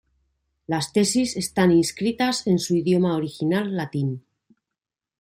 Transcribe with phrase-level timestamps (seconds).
[0.65, 4.25] Las Tesis están inscritas en su idioma original latín.